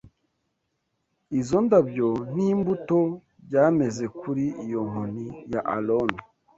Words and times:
Izo 1.39 1.57
ndabyo 1.65 2.09
n’imbuto 2.35 2.99
byameze 3.45 4.03
kuri 4.19 4.45
iyo 4.65 4.79
nkoni 4.89 5.25
ya 5.51 5.61
Aroni 5.75 6.19